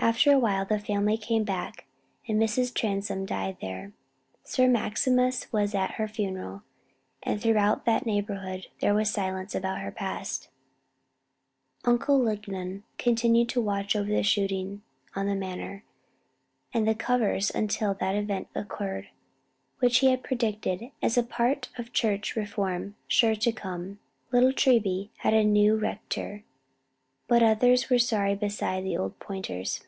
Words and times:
After 0.00 0.32
a 0.32 0.38
while 0.38 0.64
the 0.64 0.78
family 0.78 1.18
came 1.18 1.42
back, 1.44 1.84
and 2.28 2.40
Mrs. 2.40 2.72
Transome 2.72 3.26
died 3.26 3.56
there. 3.60 3.92
Sir 4.44 4.66
Maximus 4.68 5.52
was 5.52 5.74
at 5.74 5.94
her 5.94 6.06
funeral, 6.08 6.62
and 7.24 7.42
throughout 7.42 7.84
that 7.84 8.06
neighborhood 8.06 8.68
there 8.80 8.94
was 8.94 9.10
silence 9.12 9.54
about 9.56 9.84
the 9.84 9.90
past. 9.90 10.48
Uncle 11.84 12.18
Lingon 12.18 12.84
continued 12.96 13.48
to 13.50 13.60
watch 13.60 13.96
over 13.96 14.08
the 14.08 14.22
shooting 14.22 14.82
on 15.16 15.26
the 15.26 15.34
Manor 15.34 15.84
and 16.72 16.86
the 16.88 16.94
covers 16.94 17.50
until 17.50 17.92
that 17.94 18.14
event 18.14 18.48
occurred 18.54 19.08
which 19.80 19.98
he 19.98 20.06
had 20.10 20.22
predicted 20.24 20.84
as 21.02 21.18
a 21.18 21.22
part 21.24 21.68
of 21.76 21.92
Church 21.92 22.34
reform 22.36 22.94
sure 23.08 23.34
to 23.34 23.50
come. 23.52 23.98
Little 24.30 24.52
Treby 24.52 25.10
had 25.18 25.34
a 25.34 25.44
new 25.44 25.74
rector, 25.76 26.44
but 27.26 27.42
others 27.42 27.90
were 27.90 27.98
sorry 27.98 28.34
besides 28.36 28.84
the 28.84 28.96
old 28.96 29.18
pointers. 29.18 29.82